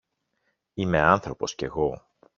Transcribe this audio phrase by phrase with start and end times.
[0.73, 2.05] Είμαι άνθρωπος κι εγώ!